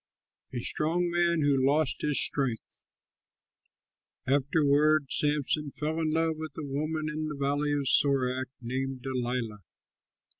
[0.51, 2.85] A STRONG MAN WHO LOST HIS STRENGTH
[4.27, 9.59] Afterward, Samson fell in love with a woman in the valley of Sorek, named Delilah.